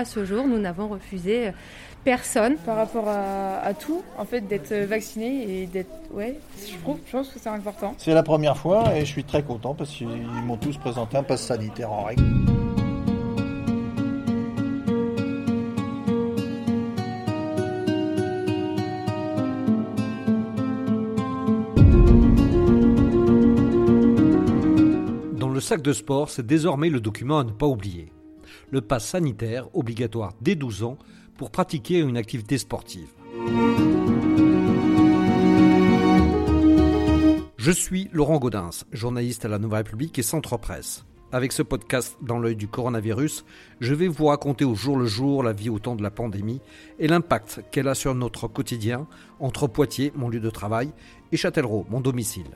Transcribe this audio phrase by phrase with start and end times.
[0.00, 1.52] À ce jour, nous n'avons refusé
[2.04, 2.56] personne.
[2.56, 5.90] Par rapport à, tout, en fait, d'être vacciné et d'être.
[6.10, 7.94] Ouais, je, trouve, je pense que c'est important.
[7.98, 11.22] C'est la première fois et je suis très content parce qu'ils m'ont tous présenté un
[11.22, 12.24] pass sanitaire en règle.
[25.36, 28.10] Dans le sac de sport, c'est désormais le document à ne pas oublier
[28.70, 30.98] le pass sanitaire obligatoire dès 12 ans
[31.36, 33.08] pour pratiquer une activité sportive.
[37.56, 41.04] Je suis Laurent Gaudens, journaliste à la Nouvelle République et Centre Presse.
[41.32, 43.44] Avec ce podcast dans l'œil du coronavirus,
[43.80, 46.60] je vais vous raconter au jour le jour la vie au temps de la pandémie
[46.98, 49.06] et l'impact qu'elle a sur notre quotidien
[49.38, 50.90] entre Poitiers, mon lieu de travail,
[51.30, 52.50] et Châtellerault, mon domicile.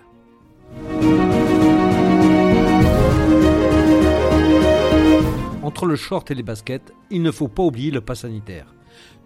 [5.65, 8.75] Entre le short et les baskets, il ne faut pas oublier le pass sanitaire.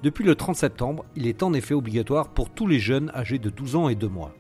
[0.05, 3.51] Depuis le 30 septembre, il est en effet obligatoire pour tous les jeunes âgés de
[3.51, 4.33] 12 ans et 2 mois.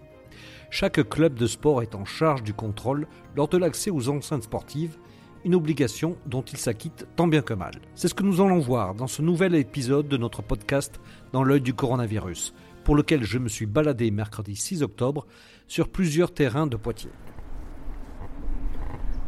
[0.71, 4.97] Chaque club de sport est en charge du contrôle lors de l'accès aux enceintes sportives,
[5.45, 7.73] une obligation dont il s'acquitte tant bien que mal.
[7.97, 11.01] C'est ce que nous allons voir dans ce nouvel épisode de notre podcast
[11.33, 15.27] Dans l'œil du coronavirus, pour lequel je me suis baladé mercredi 6 octobre
[15.67, 17.11] sur plusieurs terrains de Poitiers.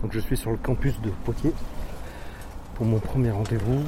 [0.03, 1.53] Donc je suis sur le campus de Poitiers
[2.81, 3.84] pour mon premier rendez-vous.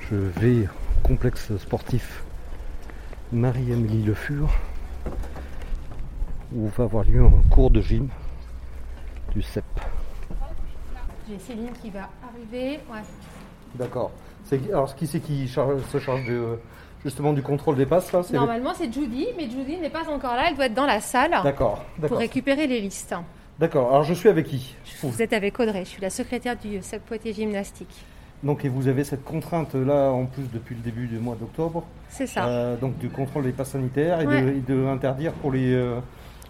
[0.00, 2.24] Je vais au complexe sportif
[3.30, 4.48] Marie-Amélie Le Fur
[6.52, 8.08] où va avoir lieu un cours de gym
[9.30, 9.62] du CEP.
[11.28, 12.80] J'ai Céline qui va arriver.
[13.76, 14.10] D'accord.
[14.70, 16.58] Alors, qui c'est qui se charge de,
[17.04, 20.46] justement du contrôle des passes là Normalement, c'est Judy, mais Judy n'est pas encore là.
[20.48, 21.36] Elle doit être dans la salle
[22.08, 23.14] pour récupérer les listes.
[23.58, 23.88] D'accord.
[23.88, 24.74] Alors je suis avec qui?
[25.02, 25.84] Vous êtes avec Audrey.
[25.84, 28.04] Je suis la secrétaire du SEC Poitiers Gymnastique.
[28.42, 31.84] Donc et vous avez cette contrainte là en plus depuis le début du mois d'octobre?
[32.08, 32.46] C'est ça.
[32.46, 36.00] Euh, donc du contrôle des passes sanitaires et, de, interdire pour les, euh,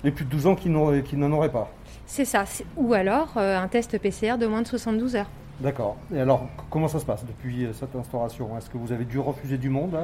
[0.02, 1.70] les plus de 12 ans qui n'en auraient pas.
[2.06, 2.44] C'est ça.
[2.76, 5.30] Ou alors euh, un test PCR de moins de 72 heures.
[5.60, 5.96] D'accord.
[6.12, 8.58] Et alors, comment ça se passe depuis cette instauration?
[8.58, 9.96] Est-ce que vous avez dû refuser du monde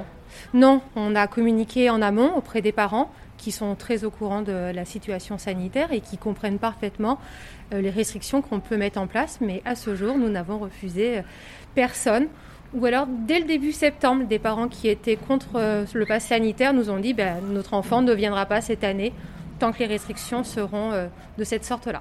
[0.54, 4.70] Non, on a communiqué en amont auprès des parents qui sont très au courant de
[4.72, 7.18] la situation sanitaire et qui comprennent parfaitement
[7.72, 9.38] euh, les restrictions qu'on peut mettre en place.
[9.40, 11.22] Mais à ce jour, nous n'avons refusé euh,
[11.74, 12.26] personne.
[12.74, 16.74] Ou alors, dès le début septembre, des parents qui étaient contre euh, le pass sanitaire
[16.74, 19.12] nous ont dit ben, notre enfant ne viendra pas cette année
[19.58, 20.92] tant que les restrictions seront
[21.36, 22.00] de cette sorte-là.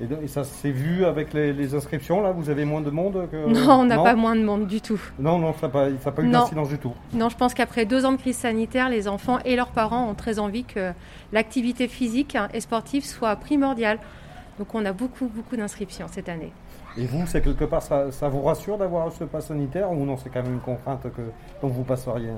[0.00, 3.36] Et, ça s'est vu avec les, inscriptions, là Vous avez moins de monde que...
[3.46, 5.00] Non, on n'a pas moins de monde du tout.
[5.18, 6.92] Non, non, ça n'a pas, pas eu d'incidence du tout.
[7.12, 10.14] Non, je pense qu'après deux ans de crise sanitaire, les enfants et leurs parents ont
[10.14, 10.92] très envie que
[11.32, 13.98] l'activité physique et sportive soit primordiale.
[14.58, 16.52] Donc on a beaucoup, beaucoup d'inscriptions cette année.
[16.96, 20.16] Et vous, c'est quelque part, ça, ça vous rassure d'avoir ce pass sanitaire ou non,
[20.16, 21.22] c'est quand même une contrainte que,
[21.62, 22.28] dont vous passeriez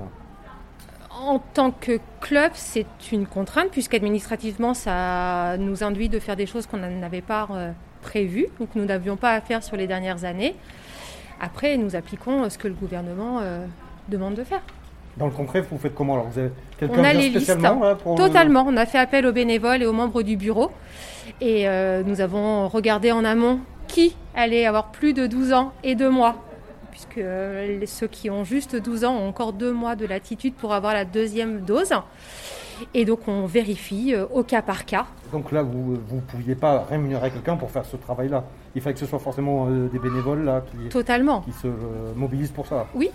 [1.21, 6.67] en tant que club, c'est une contrainte puisqu'administrativement, ça nous induit de faire des choses
[6.67, 7.71] qu'on n'avait pas euh,
[8.01, 10.55] prévues, ou que nous n'avions pas à faire sur les dernières années.
[11.39, 13.65] Après, nous appliquons euh, ce que le gouvernement euh,
[14.09, 14.61] demande de faire.
[15.17, 16.27] Dans le concret, vous faites comment alors?
[16.27, 16.51] Vous avez
[16.89, 17.57] On a les listes.
[18.17, 18.65] Totalement.
[18.67, 20.71] On a fait appel aux bénévoles et aux membres du bureau.
[21.39, 21.65] Et
[22.05, 26.44] nous avons regardé en amont qui allait avoir plus de 12 ans et 2 mois
[26.95, 30.93] puisque ceux qui ont juste 12 ans ont encore deux mois de latitude pour avoir
[30.93, 31.93] la deuxième dose.
[32.93, 35.05] Et donc on vérifie euh, au cas par cas.
[35.33, 38.45] Donc là, vous ne pouviez pas rémunérer quelqu'un pour faire ce travail-là.
[38.75, 41.41] Il fallait que ce soit forcément euh, des bénévoles là, qui, Totalement.
[41.41, 42.87] qui se euh, mobilisent pour ça.
[42.95, 43.11] Oui.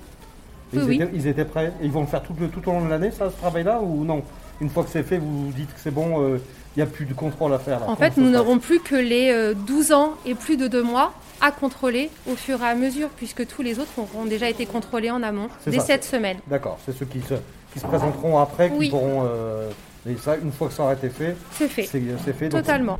[0.74, 3.30] ils, Étaient, prêts Et ils vont le faire tout, tout au long de l'année, ça,
[3.30, 4.22] ce travail-là, ou non?
[4.60, 6.38] Une fois que c'est fait, vous dites que c'est bon,
[6.76, 7.88] il n'y a plus de contrôle à faire.
[7.88, 11.50] En fait, nous n'aurons plus que les 12 ans et plus de deux mois à
[11.50, 15.22] contrôler au fur et à mesure, puisque tous les autres auront déjà été contrôlés en
[15.22, 16.38] amont dès cette semaine.
[16.46, 17.34] D'accord, c'est ceux qui se,
[17.72, 19.26] qui se présenteront après qui pourront.
[19.26, 19.70] Euh,
[20.08, 21.84] et ça, une fois que ça aura été fait, c'est fait.
[21.84, 22.48] C'est fait.
[22.48, 22.98] Totalement.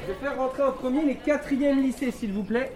[0.00, 2.72] Je vais faire rentrer en premier les quatrièmes lycées, s'il vous plaît.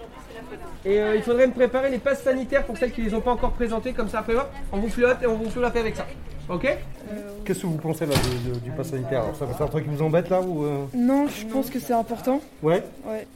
[0.84, 3.20] Et euh, il faudrait me préparer les passes sanitaires pour celles qui ne les ont
[3.20, 4.34] pas encore présentées, comme ça après,
[4.72, 6.06] on vous flotte et on vous flotte avec ça.
[6.48, 6.68] Ok?
[7.44, 8.14] Qu'est-ce que vous pensez là
[8.62, 9.24] du pass sanitaire?
[9.36, 10.84] C'est un truc qui vous embête là ou euh?
[10.94, 12.40] Non, je pense que c'est important.
[12.62, 12.84] Ouais?
[13.04, 13.26] Ouais.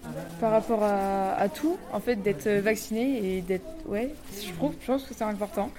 [0.40, 3.66] Par rapport à, tout, en fait, d'être vacciné et d'être.
[3.86, 4.10] Ouais,
[4.40, 5.70] je, trouve, je pense que c'est important.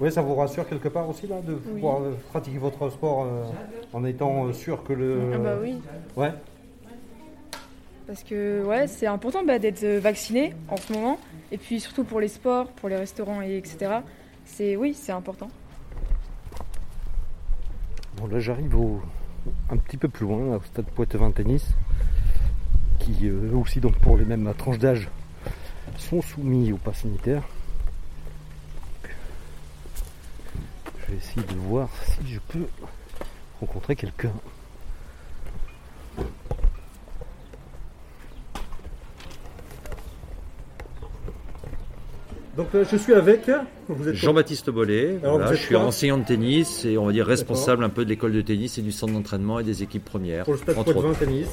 [0.00, 3.26] Oui, ça vous rassure quelque part aussi là de pouvoir euh, pratiquer votre sport
[3.94, 5.32] en étant sûr que le.
[5.34, 5.76] Ah bah oui.
[6.16, 6.32] Ouais?
[8.06, 11.18] Parce que ouais, c'est important bah, d'être euh, vacciné en ce moment.
[11.52, 14.00] Et puis surtout pour les sports, pour les restaurants, et etc.
[14.44, 15.48] C'est oui, c'est important.
[18.16, 19.00] Bon là j'arrive au
[19.70, 21.66] un petit peu plus loin, au stade Poitevin Tennis,
[22.98, 25.08] qui eux aussi donc pour les mêmes tranches d'âge
[25.98, 27.42] sont soumis au pass sanitaire.
[31.00, 32.66] Je vais essayer de voir si je peux
[33.60, 34.32] rencontrer quelqu'un.
[42.56, 43.48] Donc euh, je suis avec.
[43.48, 47.88] Êtes Jean-Baptiste Bollet, voilà, je suis enseignant de tennis et on va dire responsable un
[47.88, 50.44] peu de l'école de tennis et du centre d'entraînement et des équipes premières.
[50.44, 51.18] pour le stade autres.
[51.18, 51.48] Tennis.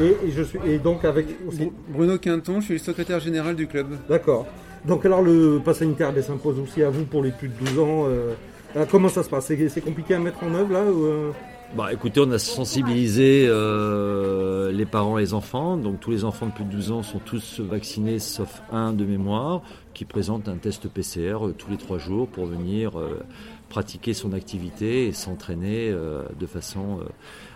[0.00, 1.70] Et, et je suis et donc avec aussi.
[1.88, 3.86] Bruno Quinton, je suis le secrétaire général du club.
[4.08, 4.46] D'accord.
[4.84, 7.78] Donc alors le pass sanitaire ben, s'impose aussi à vous pour les plus de 12
[7.78, 8.06] ans.
[8.08, 8.32] euh,
[8.76, 9.46] euh, comment ça se passe?
[9.46, 11.30] C'est c'est compliqué à mettre en œuvre là ou, euh
[11.74, 15.78] Bah, écoutez, on a sensibilisé euh, les parents et les enfants.
[15.78, 19.06] Donc tous les enfants de plus de 12 ans sont tous vaccinés sauf un de
[19.06, 19.62] mémoire
[19.94, 23.22] qui présente un test PCR euh, tous les trois jours pour venir euh,
[23.70, 27.00] pratiquer son activité et s'entraîner de façon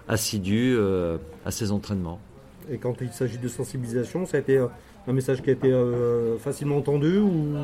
[0.08, 0.78] assidue
[1.44, 2.18] à ses entraînements.
[2.70, 4.58] Et quand il s'agit de sensibilisation, ça a été
[5.06, 5.70] un message qui a été
[6.38, 7.54] facilement entendu ou,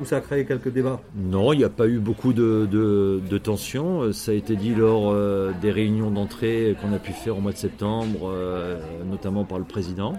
[0.00, 4.02] ou ça a créé quelques débats Non, il n'y a pas eu beaucoup de, tensions.
[4.02, 7.40] Euh, Ça a été dit lors euh, des réunions d'entrée qu'on a pu faire au
[7.40, 8.78] mois de septembre, euh,
[9.08, 10.14] notamment par le président,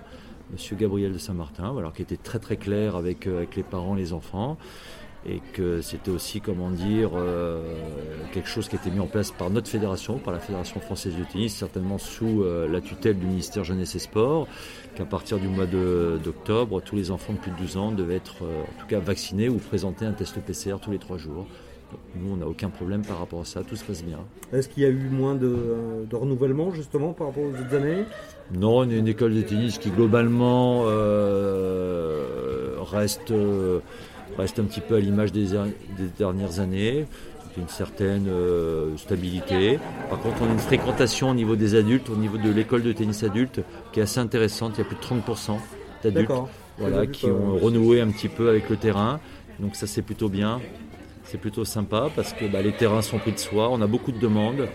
[0.52, 4.14] Monsieur Gabriel de Saint-Martin, voilà, qui était très très clair avec, avec les parents, les
[4.14, 4.58] enfants,
[5.26, 7.62] et que c'était aussi, comment dire, euh,
[8.34, 11.16] quelque chose qui a été mis en place par notre fédération, par la Fédération française
[11.16, 14.48] de tennis, certainement sous euh, la tutelle du ministère Jeunesse et Sport,
[14.96, 18.44] qu'à partir du mois d'octobre, tous les enfants de plus de 12 ans devaient être
[18.44, 21.46] euh, en tout cas vaccinés ou présenter un test PCR tous les trois jours.
[21.92, 24.20] Donc, nous, on n'a aucun problème par rapport à ça, tout se passe bien.
[24.52, 28.04] Est-ce qu'il y a eu moins de, de renouvellement justement par rapport aux autres années?
[28.54, 30.84] Non, on est une école de tennis qui globalement
[32.84, 33.32] reste,
[34.38, 37.06] reste un petit peu à l'image des, er- des dernières années.
[37.60, 39.80] Une certaine euh, stabilité.
[40.12, 42.92] Par contre, on a une fréquentation au niveau des adultes, au niveau de l'école de
[42.94, 43.62] tennis adulte,
[43.92, 44.74] qui est assez intéressante.
[44.76, 45.58] Il y a plus de 30%
[46.04, 46.30] d'adultes
[46.78, 49.20] voilà, qui ont euh, renoué un petit peu avec le terrain.
[49.60, 50.62] Donc ça c'est plutôt bien,
[51.24, 54.12] c'est plutôt sympa parce que bah, les terrains sont pris de soi, on a beaucoup
[54.12, 54.68] de demandes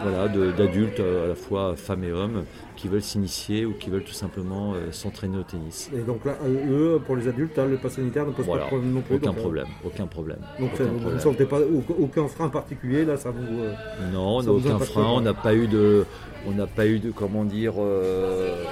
[0.00, 2.44] voilà, d'adultes, euh, à la fois femmes et hommes,
[2.76, 5.90] qui veulent s'initier ou qui veulent tout simplement euh, s'entraîner au tennis.
[5.94, 8.66] Et donc là, eux, pour les adultes, hein, le pass sanitaire ne pose Voilà, pas
[8.66, 9.16] de problème non plus.
[9.16, 10.38] aucun donc, euh, problème, aucun problème.
[10.58, 11.20] Donc aucun ça, vous ne problème.
[11.20, 11.60] sentez pas
[11.98, 13.60] aucun- frein particulier là, ça vous.
[13.62, 13.72] euh,
[14.12, 16.04] Non, on n'a aucun frein, on n'a pas eu de,
[16.48, 18.64] on n'a pas eu de, comment dire, euh,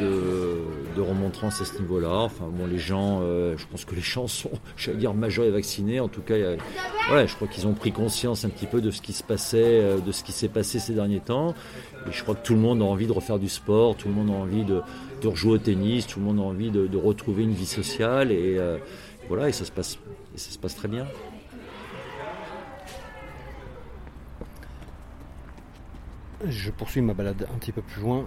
[0.00, 0.06] de,
[1.28, 2.10] à ce niveau-là.
[2.10, 6.00] Enfin bon, les gens, euh, je pense que les gens sont, j'allais dire, vaccinés.
[6.00, 9.12] En tout cas, je crois qu'ils ont pris conscience un petit peu de ce qui
[9.12, 11.54] se passait, euh, de ce qui s'est passé ces derniers temps.
[12.08, 14.14] Et je crois que tout le monde a envie de refaire du sport, tout le
[14.14, 14.82] monde a envie de,
[15.24, 18.78] rejouer au tennis, tout le monde a envie de, retrouver une vie sociale et euh,
[19.28, 19.98] voilà, et ça se passe,
[20.36, 21.06] ça se passe très bien.
[26.46, 28.26] Je poursuis ma balade un petit peu plus loin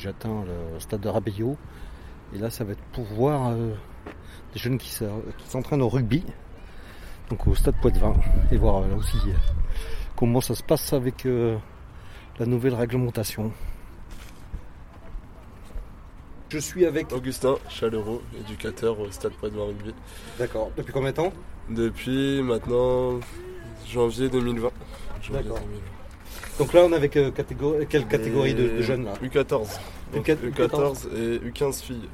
[0.00, 1.56] j'atteins le stade de Rabaillot.
[2.34, 3.72] Et là, ça va être pour voir euh,
[4.52, 4.90] des jeunes qui
[5.48, 6.24] s'entraînent au rugby,
[7.30, 8.14] donc au stade Poitevin,
[8.50, 9.32] et voir euh, là aussi euh,
[10.16, 11.56] comment ça se passe avec euh,
[12.38, 13.52] la nouvelle réglementation.
[16.48, 17.12] Je suis avec.
[17.12, 19.92] Augustin Chaleureux, éducateur au Stade de Rugby.
[20.38, 20.70] D'accord.
[20.76, 21.32] Depuis combien de temps?
[21.68, 23.18] Depuis maintenant
[23.88, 24.70] janvier 2020.
[25.22, 25.58] Janvier D'accord.
[25.58, 25.80] 2020.
[26.60, 29.14] Donc là, on est avec euh, catégorie- quelle catégorie de, de jeunes là?
[29.22, 29.78] U14.
[30.14, 32.08] Donc, U4, U14 et U15 filles.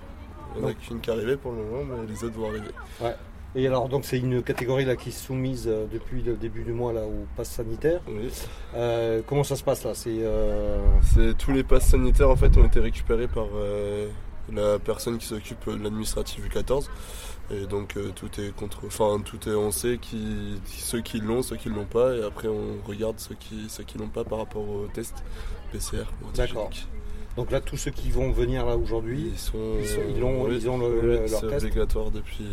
[0.57, 2.49] Il n'y en a qu'une qui est arrivée pour le moment, mais les autres vont
[2.49, 2.69] arriver.
[3.55, 6.73] Et alors, donc c'est une catégorie là qui est soumise euh, depuis le début du
[6.73, 8.01] mois là au pass sanitaire.
[8.09, 8.31] Oui.
[8.75, 9.93] Euh, comment ça se passe là?
[9.95, 10.79] C'est euh,
[11.15, 14.09] C'est tous les passes sanitaires en fait ont été récupérés par euh,
[14.51, 16.87] la personne qui s'occupe de l'administratif U14.
[17.51, 21.57] Et donc tout est contre, enfin tout est, on sait qui, ceux qui l'ont, ceux
[21.57, 24.67] qui l'ont pas, et après on regarde ceux qui, ceux qui l'ont pas par rapport
[24.67, 25.23] au test
[25.71, 26.05] PCR.
[26.35, 26.71] D'accord.
[27.37, 29.31] Donc là tous ceux qui vont venir là aujourd'hui.
[29.33, 31.65] Ils sont, Ils sont- ils l'ont- oui, ils ont le- oui, le- leur c'est test
[31.65, 32.45] obligatoire depuis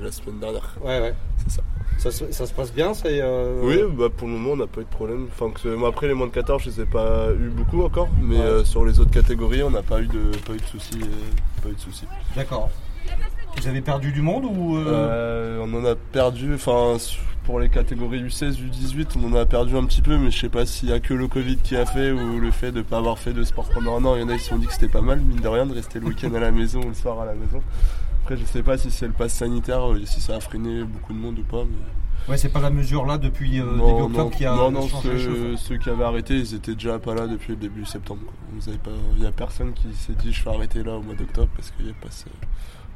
[0.00, 0.76] la semaine dernière.
[0.82, 1.14] Ouais ouais.
[1.38, 1.62] C'est ça.
[1.98, 2.94] Ça, se- ça se passe bien.
[2.94, 3.20] C'est.
[3.20, 5.26] euh, Oui, bah pour le moment on n'a pas eu de problème.
[5.32, 8.36] Enfin, que, après les moins de 14, je les ai pas eu beaucoup encore, mais
[8.36, 8.42] Ouais.
[8.42, 11.62] euh, sur les autres catégories, on n'a pas eu de pas eu de soucis, euh,
[11.62, 12.06] pas eu de soucis.
[12.36, 12.70] D'accord.
[13.56, 16.96] Vous avez perdu du monde ou on en a perdu, enfin
[17.48, 20.50] pour les catégories U16, U18, on en a perdu un petit peu, mais je sais
[20.50, 22.98] pas s'il y a que le Covid qui a fait ou le fait de pas
[22.98, 24.16] avoir fait de sport pendant un an.
[24.16, 25.64] Il y en a qui se sont dit que c'était pas mal, mine de rien,
[25.64, 27.62] de rester le week-end à la maison ou le soir à la maison.
[28.22, 31.14] Après, je sais pas si c'est le pass sanitaire, euh, si ça a freiné beaucoup
[31.14, 31.64] de monde ou pas.
[31.64, 32.30] Mais...
[32.30, 34.86] Ouais, c'est pas la mesure là depuis euh, non, début octobre qui a non, non,
[34.86, 38.20] changé les ceux, qui avaient arrêté, ils étaient déjà pas là depuis le début septembre.
[39.16, 41.70] il y a personne qui s'est dit je vais arrêter là au mois d'octobre parce
[41.70, 42.26] qu'il y a pas, ce-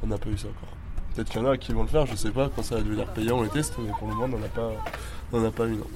[0.02, 0.76] on n'a pas eu ça encore.
[1.14, 2.82] Peut-être qu'il y en a qui vont le faire, je sais pas quand ça va
[2.82, 4.70] devenir payant les tests, mais pour le moment on n'en a pas,
[5.32, 5.86] on n'en a pas eu non.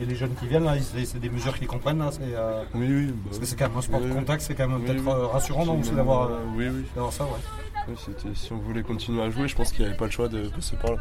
[0.00, 2.10] Et les jeunes qui viennent, là, c'est des mesures qu'ils comprennent, là.
[2.10, 3.06] c'est, euh, Oui, oui.
[3.08, 4.18] bah parce que c'est quand même un sport Oui, de oui.
[4.18, 5.10] contact, c'est quand même Oui, peut-être oui.
[5.12, 6.84] euh, rassurant, non, aussi Si, d'avoir, euh, Oui, oui.
[7.10, 7.96] ça, ouais.
[8.34, 10.48] Si on voulait continuer à jouer, je pense qu'il n'y avait pas le choix de
[10.48, 10.96] passer par là.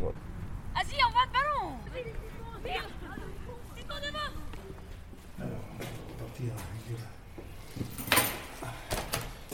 [0.00, 1.55] Vas-y, on va le ballon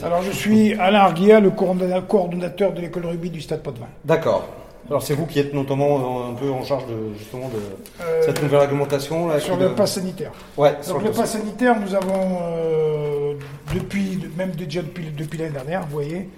[0.03, 3.87] Alors je suis Alain Arguia, le coordonna- coordonnateur de l'école rugby du Stade Potvin.
[4.03, 4.45] D'accord.
[4.89, 8.21] Alors c'est vous qui êtes notamment euh, un peu en charge de justement de Euh,
[8.25, 10.31] cette nouvelle réglementation là, Sur le de- pass sanitaire.
[10.57, 13.33] Ouais, sur Donc le le pass sanitaire, nous avons euh,
[13.73, 16.29] depuis, même déjà depuis, depuis l'année dernière, vous voyez,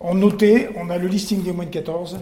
[0.00, 2.18] on notait, on a le listing des moins de 14,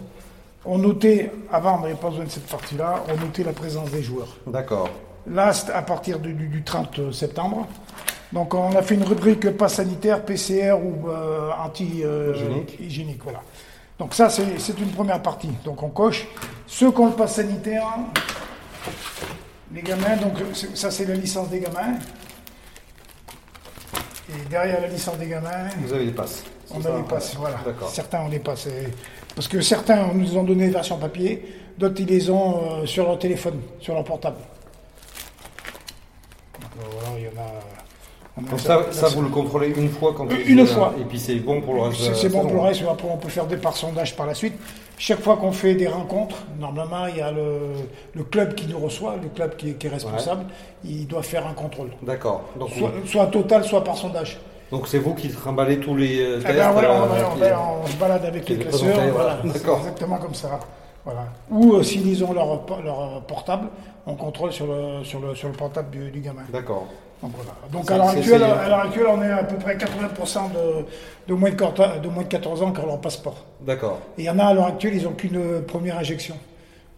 [0.65, 4.03] on notait, avant on n'avait pas besoin de cette partie-là, on notait la présence des
[4.03, 4.35] joueurs.
[4.45, 4.89] D'accord.
[5.25, 7.65] Là, c'est à partir du, du- du 30 septembre.
[8.33, 12.69] Donc, on a fait une rubrique pas sanitaire, PCR ou euh, Hygiénique.
[12.75, 13.23] anti-hygiénique.
[13.23, 13.41] voilà.
[13.99, 15.51] Donc, ça, c'est une première partie.
[15.65, 16.27] Donc, on coche.
[16.65, 17.85] Ceux qui ont le pass sanitaire,
[19.73, 20.33] les gamins, donc
[20.73, 21.95] ça, c'est la licence des gamins.
[24.29, 26.43] Et derrière la licence des gamins, Vous avez des passes.
[26.73, 27.57] on a les passes, voilà.
[27.65, 27.89] D'accord.
[27.89, 28.67] Certains ont les passes.
[29.35, 31.45] Parce que certains nous ont donné des versions papier,
[31.77, 34.37] d'autres ils les ont euh, sur leur téléphone, sur leur portable.
[36.61, 37.80] Donc, euh, voilà, il y en a.
[38.37, 40.93] Donc ça, ça, vous le contrôlez une fois quand Une vous- fois.
[40.99, 42.15] Et puis c'est bon pour le reste.
[42.15, 44.53] C'est bon pour le reste, après on peut faire des par sondage par la suite.
[44.97, 47.57] Chaque fois qu'on fait des rencontres, normalement il y a le,
[48.13, 50.45] le club qui nous reçoit, le club qui, est- qui est responsable,
[50.85, 51.89] il doit faire un contrôle.
[52.03, 52.43] D'accord.
[52.57, 54.39] Donc, Soit, soit total, soit par sondage.
[54.71, 56.55] donc c'est vous qui trimballez tous les euh, Eh tests.
[56.57, 59.11] ben voilà, on, euh, va- on qui- va- on se balade avec les classeurs, voilà,
[59.11, 59.39] voilà.
[59.53, 59.79] D'accord.
[59.79, 60.59] exactement comme ça.
[61.03, 61.25] Voilà.
[61.49, 63.67] Ou euh, s'ils ont leur, po- leur euh, portable,
[64.05, 66.43] on contrôle sur le, sur le, sur le portable du, du gamin.
[66.53, 66.85] D'accord.
[67.21, 67.51] Donc, voilà.
[67.71, 70.85] Donc à l'heure actuelle, on est à peu près 80% de,
[71.27, 73.45] de, moins de, 14 de moins de 14 ans qui ont leur passeport.
[73.61, 73.99] D'accord.
[74.17, 76.35] Et il y en a à l'heure actuelle, ils n'ont qu'une euh, première injection.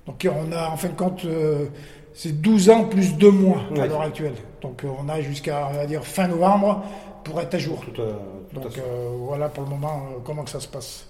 [0.08, 1.66] Donc on a en fin de compte, euh,
[2.14, 4.36] c'est 12 ans plus 2 mois à l'heure actuelle.
[4.62, 6.84] Donc euh, on a jusqu'à dire fin novembre
[7.24, 7.84] pour être à jour.
[7.86, 11.08] Tout, tout à Donc euh, voilà pour le moment euh, comment que ça se passe.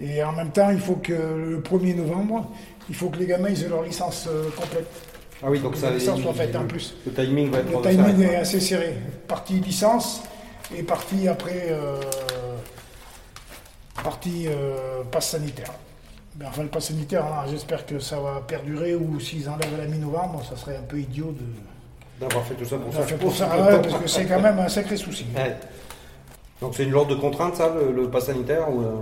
[0.00, 2.48] Et en même temps, il faut que le 1er novembre,
[2.88, 4.88] il faut que les gamins ils aient leur licence complète.
[5.44, 5.90] Ah oui, donc ça.
[5.90, 6.94] licence faite en le- plus.
[7.06, 7.70] Le timing va être.
[7.70, 8.94] Le timing est assez serré.
[9.28, 10.22] Partie licence
[10.74, 12.00] et partie après euh,
[14.02, 15.72] partie euh, passe sanitaire.
[16.38, 19.78] Mais enfin le passe sanitaire, hein, j'espère que ça va perdurer ou s'ils enlèvent à
[19.78, 21.44] la mi-novembre, ça serait un peu idiot de
[22.20, 23.02] D'avoir fait tout ça pour ça.
[23.02, 25.26] fait pour ça, ouais, parce que c'est quand même un sacré souci.
[25.36, 25.56] Ouais.
[26.60, 28.92] Donc c'est une lourde contrainte ça, le, le pass sanitaire ou, euh,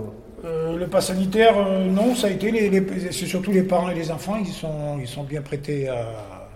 [0.45, 3.89] Euh, le pass sanitaire, euh, non, ça a été les, les- c'est surtout les parents
[3.89, 6.05] et les enfants, ils sont ils sont bien prêtés à.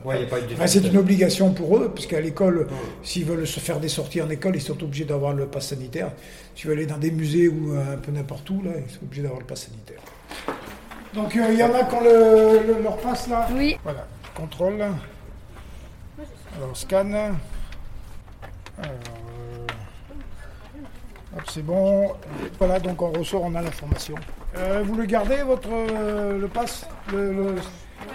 [0.05, 0.87] Ouais, il y a pas eu de Enfin, difficulté.
[0.87, 2.67] c'est une obligation pour eux, parce qu'à l'école,
[3.03, 6.11] s'ils veulent se faire des sorties en école, ils sont obligés d'avoir le pass sanitaire.
[6.55, 8.91] Si tu veux aller dans des musées ou euh, un peu n'importe où, là, ils
[8.93, 9.99] sont obligés d'avoir le pass sanitaire.
[11.13, 13.47] Donc euh, il y en a qui ont le, le- leur passe là.
[13.53, 13.77] Oui.
[13.83, 14.81] Voilà, contrôle.
[14.81, 17.11] Alors scan.
[17.11, 17.35] Alors,
[18.85, 19.65] euh,
[21.35, 22.11] hop, c'est bon.
[22.59, 24.15] Voilà, donc on ressort, on a l'information.
[24.57, 27.55] Euh, vous le gardez, votre euh, le passe le- le-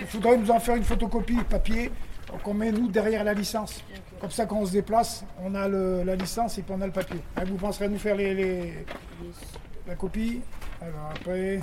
[0.00, 1.90] Il faudrait nous en faire une photocopie papier
[2.42, 3.82] qu'on met nous derrière la licence.
[4.20, 6.86] Comme ça, quand on se déplace, on a le- la licence et puis on a
[6.86, 7.20] le papier.
[7.36, 8.72] Hein, vous penserez à nous faire les, les-
[9.86, 10.40] la copie
[10.80, 11.60] Alors après.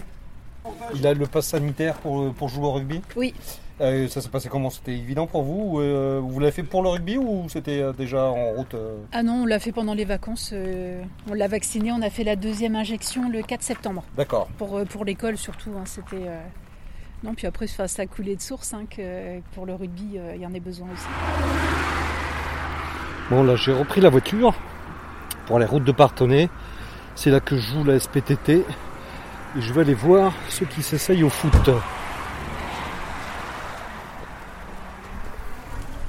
[0.94, 3.02] Il a le pass sanitaire pour, pour jouer au rugby?
[3.16, 3.34] Oui.
[3.82, 4.70] Euh, ça s'est passé comment?
[4.70, 7.94] C'était évident pour vous ou, euh, Vous l'avez fait pour le rugby ou c'était euh,
[7.94, 8.98] déjà en route euh?
[9.14, 10.52] Ah non, on l'a fait pendant les vacances.
[10.54, 14.04] euh, on l'a vacciné, on a fait la deuxième injection le 4 septembre.
[14.18, 14.48] D'accord.
[14.58, 15.72] Pour, pour l'école surtout.
[15.80, 16.28] hein, C'était.
[17.24, 20.36] Non, puis après, enfin, ça a coulé de source hein, que pour le rugby, euh,
[20.36, 21.06] il y en a besoin aussi.
[23.30, 24.54] Bon, là, j'ai repris la voiture
[25.46, 26.50] pour les routes de Partenay.
[27.16, 28.50] C'est là que je joue la SPTT.
[29.58, 31.70] Et je vais aller voir ceux qui s'essayent au foot.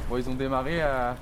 [0.09, 1.17] Bon, ils ont démarré à...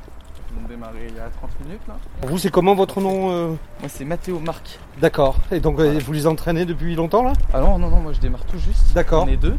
[0.51, 1.97] Ils ont démarré il y a 30 minutes là.
[2.27, 3.49] Vous, c'est comment votre nom euh
[3.81, 4.79] Moi c'est Mathéo Marc.
[5.01, 5.37] D'accord.
[5.51, 8.21] Et donc, euh, vous les entraînez depuis longtemps là Ah non, non, non, moi je
[8.21, 8.93] démarre tout juste.
[8.95, 9.25] D'accord.
[9.25, 9.57] On est deux.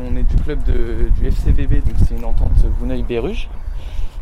[0.00, 3.48] On est du club de, du FCBB, donc c'est une entente Vouneuil-Béruges.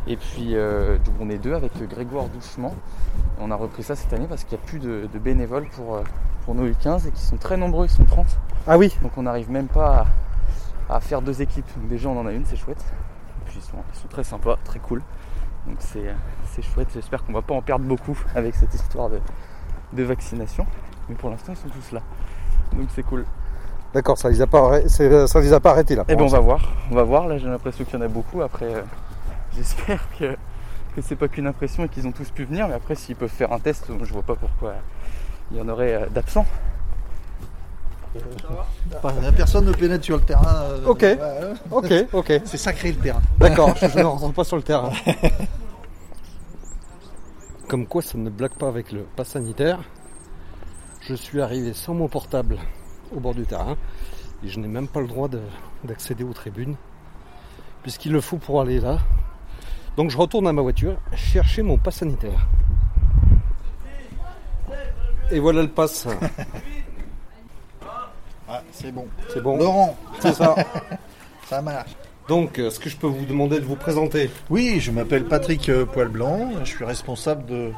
[0.06, 2.74] Et puis euh, on est deux avec Grégoire Douchement.
[3.40, 6.00] On a repris ça cette année parce qu'il n'y a plus de, de bénévoles pour,
[6.44, 8.26] pour nos U15 et qui sont très nombreux, ils sont 30.
[8.68, 10.06] Ah oui Donc on n'arrive même pas
[10.88, 11.66] à, à faire deux équipes.
[11.76, 12.82] Donc déjà on en a une, c'est chouette.
[13.42, 15.02] Et puis ils sont, ils sont très sympas, très cool.
[15.66, 16.14] Donc c'est
[16.52, 19.20] c'est chouette, j'espère qu'on va pas en perdre beaucoup avec cette histoire de,
[19.92, 20.66] de vaccination.
[21.08, 22.00] Mais pour l'instant ils sont tous là.
[22.72, 23.24] Donc c'est cool.
[23.94, 26.04] D'accord, ça les a pas, c'est- ça les a pas arrêtés là.
[26.08, 27.26] Eh ben on va voir, on va voir.
[27.28, 28.42] Là j'ai l'impression qu'il y en a beaucoup.
[28.42, 28.82] Après euh,
[29.56, 30.36] j'espère que,
[30.94, 32.68] que c'est pas qu'une impression et qu'ils ont tous pu venir.
[32.68, 34.74] Mais après s'ils peuvent faire un test, je vois pas pourquoi
[35.50, 36.46] il y en aurait euh, d'absents.
[39.36, 40.62] Personne ne pénètre sur le terrain.
[40.62, 41.18] euh, Ok, ouais.
[41.70, 42.32] ok, ok.
[42.44, 43.20] C'est sacré le terrain.
[43.38, 44.90] D'accord, je ne rentre pas sur le terrain.
[47.68, 49.80] Comme quoi ça ne blague pas avec le pass sanitaire.
[51.00, 52.58] Je suis arrivé sans mon portable
[53.14, 53.76] au bord du terrain
[54.44, 55.42] et je n'ai même pas le droit de-
[55.84, 56.76] d'accéder aux tribunes
[57.82, 58.98] puisqu'il le faut pour aller là.
[59.96, 62.46] Donc je retourne à ma voiture chercher mon pass sanitaire.
[65.30, 66.06] Et voilà le pass.
[68.48, 69.06] Ah, c'est bon.
[69.32, 69.56] C'est bon.
[69.56, 69.96] Laurent.
[70.20, 70.54] C'est ça.
[71.48, 71.90] Ça marche.
[72.28, 75.84] Donc, est-ce que je peux vous demander de vous présenter Oui, je m'appelle Patrick euh,
[75.84, 76.50] Poilblanc.
[76.64, 77.70] Je suis responsable de,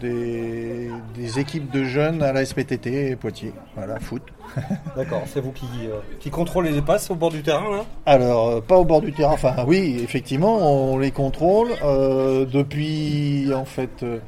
[0.00, 3.52] des, des équipes de jeunes à la SPTT Poitiers.
[3.76, 4.22] Voilà, foot.
[4.96, 7.84] D'accord, c'est vous qui, euh, qui contrôlez les passes au bord du terrain là?
[8.06, 9.32] Alors, euh, pas au bord du terrain.
[9.32, 14.18] Enfin, oui, effectivement, on les contrôle euh, depuis en fait euh,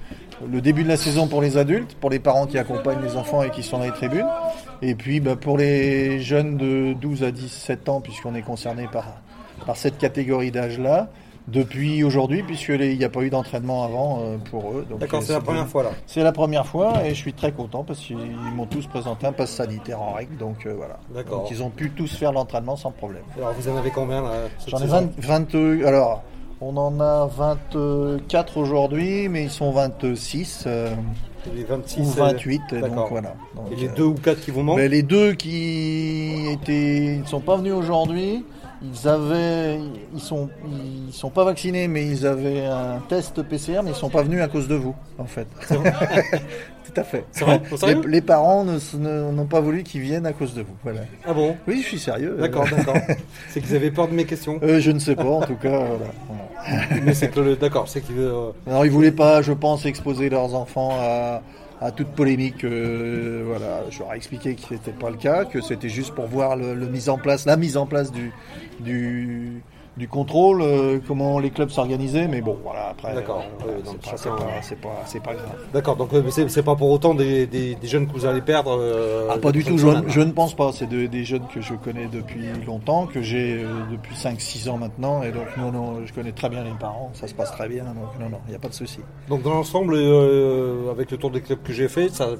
[0.48, 3.42] le début de la saison pour les adultes, pour les parents qui accompagnent les enfants
[3.42, 4.28] et qui sont dans les tribunes,
[4.82, 9.06] et puis bah, pour les jeunes de 12 à 17 ans, puisqu'on est concerné par
[9.66, 11.08] par cette catégorie d'âge-là.
[11.48, 14.86] Depuis aujourd'hui, puisqu'il n'y a pas eu d'entraînement avant euh, pour eux.
[15.00, 15.90] D'accord, euh, c'est la première fois, là.
[16.06, 18.18] C'est la première fois et je suis très content parce qu'ils
[18.54, 20.36] m'ont tous présenté un pass sanitaire en règle.
[20.36, 21.00] Donc euh, voilà.
[21.12, 21.40] D'accord.
[21.40, 23.22] Donc, ils ont pu tous faire l'entraînement sans problème.
[23.36, 24.30] Alors vous en avez combien là
[24.68, 26.22] J'en ai saison 20, 20, alors,
[26.60, 30.64] on en a 24 aujourd'hui, mais ils sont 26.
[30.66, 30.94] euh,
[31.54, 33.08] Les 26 ou euh, 28, donc d'accord.
[33.10, 33.34] voilà.
[33.56, 37.18] Donc, Et les euh, deux ou quatre qui vous manquent ben, Les deux qui étaient,
[37.22, 38.44] ne sont pas venus aujourd'hui.
[38.82, 39.78] Ils avaient,
[40.14, 40.48] ils sont,
[41.08, 44.40] ils sont pas vaccinés, mais ils avaient un test PCR, mais ils sont pas venus
[44.40, 45.46] à cause de vous, en fait.
[45.68, 47.24] Tout à fait.
[47.30, 50.74] C'est vrai Au les, les parents n'ont pas voulu qu'ils viennent à cause de vous.
[50.82, 51.02] Voilà.
[51.24, 51.56] Ah bon?
[51.68, 52.36] Oui, je suis sérieux.
[52.40, 52.96] D'accord, d'accord.
[53.50, 54.58] C'est qu'ils avaient peur de mes questions.
[54.62, 55.84] Euh, je ne sais pas, en tout cas.
[55.86, 56.84] voilà.
[57.04, 57.56] Mais c'est que le.
[57.56, 58.18] D'accord, c'est qu'ils.
[58.18, 61.42] euh, Alors ils voulaient pas, je pense, exposer leurs enfants à,
[61.80, 62.64] à toute polémique.
[62.64, 66.26] euh, voilà, je leur ai expliqué que c'était pas le cas, que c'était juste pour
[66.26, 68.32] voir le, le mise en place, la mise en place du
[68.80, 69.62] du,
[70.00, 72.26] du contrôle, euh, comment les clubs s'organisaient.
[72.26, 72.88] Mais bon, voilà.
[72.88, 75.56] Après, D'accord, voilà, oui, donc c'est pas, c'est pas, c'est pas, c'est pas grave.
[75.74, 78.40] D'accord, donc euh, c'est c'est pas pour autant des, des, des jeunes que vous allez
[78.40, 78.76] perdre.
[78.80, 80.72] euh, Ah, pas du tout, je, je ne pense pas.
[80.72, 84.78] C'est de- des jeunes que je connais depuis longtemps, que j'ai euh, depuis 5-6 ans
[84.78, 85.22] maintenant.
[85.22, 87.84] Et donc, non, non, je connais très bien les parents, ça se passe très bien.
[87.84, 89.00] Donc, non, non, il n'y a pas de souci.
[89.28, 89.94] Donc dans l'ensemble,
[90.90, 92.30] avec le tour des clubs que j'ai fait, ça,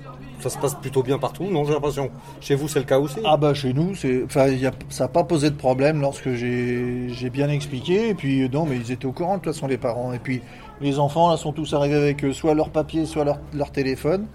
[0.41, 2.11] ça se passe plutôt bien partout, non J'ai l'impression.
[2.41, 3.93] Chez vous, c'est le cas aussi Ah bah chez nous,
[4.25, 8.09] enfin, a- ça n'a pas posé de problème lorsque j'ai, bien expliqué.
[8.11, 10.13] Et puis euh, non, mais ils étaient au courant de toute façon les parents.
[10.13, 10.41] Et puis
[10.81, 14.27] les enfants là sont tous arrivés avec euh, soit leur papier, soit leur, leur téléphone.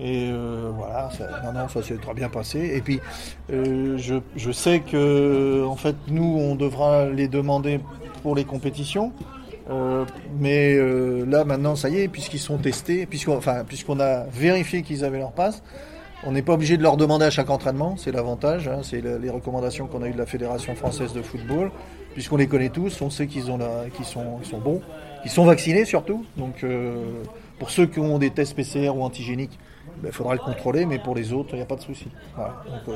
[0.00, 2.72] Et euh, voilà, ça, non, ça s'est très bien passé.
[2.74, 3.00] Et puis
[3.52, 7.80] euh, je, je sais que en fait nous, on devra les demander
[8.22, 9.12] pour les compétitions.
[9.70, 10.04] Euh,
[10.40, 14.82] mais euh, là maintenant, ça y est, puisqu'ils sont testés, puisqu'on, enfin, puisqu'on a vérifié
[14.82, 15.62] qu'ils avaient leur passe,
[16.24, 19.18] on n'est pas obligé de leur demander à chaque entraînement, c'est l'avantage, hein, c'est le-
[19.18, 21.70] les recommandations qu'on a eues de la Fédération française de football,
[22.14, 24.80] puisqu'on les connaît tous, on sait qu'ils ont la- qu'ils sont, ils sont bons,
[25.22, 26.24] qu'ils sont vaccinés surtout.
[26.36, 27.22] Donc euh,
[27.58, 29.58] pour ceux qui ont des tests PCR ou antigéniques,
[30.02, 32.08] il faudra le contrôler, mais pour les autres, il n'y a pas de souci.
[32.34, 32.62] Voilà.
[32.88, 32.92] Euh,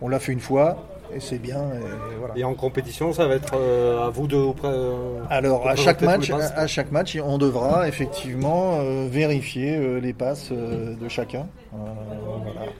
[0.00, 0.78] on l'a fait une fois
[1.14, 1.58] et c'est bien.
[1.58, 2.34] Et, voilà.
[2.36, 6.02] Et en compétition, ça va être euh, à vous de vous euh, Alors à chaque
[6.02, 11.46] match, à chaque match, on devra effectivement euh, vérifier les passes de chacun.
[11.72, 12.70] Voilà.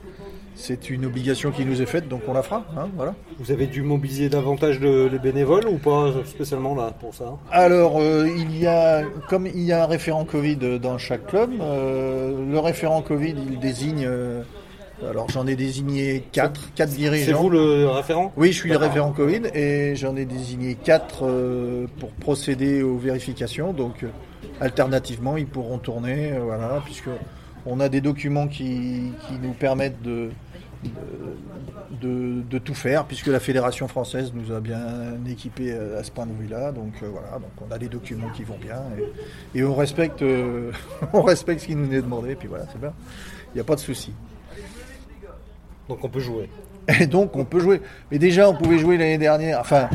[0.57, 2.67] C'est une obligation qui nous est faite, donc on la fera.
[2.77, 3.15] hein, voilà.
[3.39, 7.39] Vous avez dû mobiliser davantage de, les bénévoles ou pas spécialement là pour ça?
[7.51, 12.59] Alors, il y a, comme il y a un référent Covid dans chaque club, le
[12.59, 14.07] référent Covid, il désigne.
[15.03, 17.27] Euh, alors, j'en ai désigné quatre, quatre dirigeants.
[17.27, 18.33] C'est vous le référent?
[18.37, 22.97] Oui, je suis le référent Covid et j'en ai désigné quatre euh, pour procéder aux
[22.99, 23.73] vérifications.
[23.73, 24.09] Donc, euh,
[24.61, 27.09] alternativement, ils pourront tourner, euh, voilà, puisque
[27.67, 30.31] on a des documents qui, qui nous permettent de,
[30.85, 30.91] de,
[32.01, 34.85] de- de tout faire, puisque la Fédération française nous a bien
[35.29, 36.73] équipés à à ce point de vue-là.
[36.73, 38.83] Donc euh, voilà, donc on a des documents qui vont bien
[39.55, 40.73] et, et on respecte, euh,
[41.13, 42.31] on respecte ce qui nous est demandé.
[42.31, 42.93] Et puis voilà, c'est bien.
[43.53, 44.13] Il n'y a pas de souci.
[45.91, 46.49] Donc on peut jouer.
[47.01, 47.83] Et donc on peut jouer.
[48.11, 49.59] Mais déjà, on pouvait jouer l'année dernière.
[49.61, 49.89] Enfin,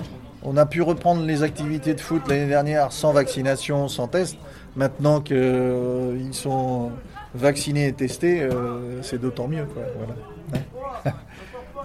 [0.43, 4.35] on a pu reprendre les activités de foot l'année dernière sans vaccination, sans test.
[4.75, 6.91] Maintenant qu'ils sont
[7.33, 9.65] vaccinés et testés, euh, c'est d'autant mieux.
[9.65, 9.83] Quoi.
[9.97, 11.17] Voilà.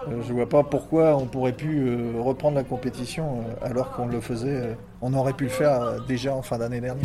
[0.08, 4.06] Euh, Je vois pas pourquoi on pourrait plus euh, reprendre la compétition euh, alors qu'on
[4.06, 4.48] le faisait.
[4.48, 7.04] euh, on aurait pu le faire euh, déjà en fin d'année dernière.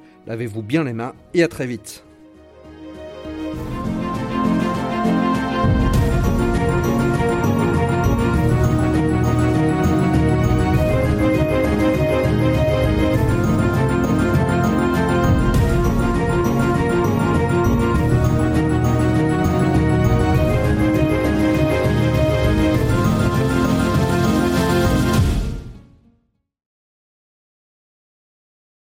[0.27, 2.03] lavez-vous bien les mains et à très vite.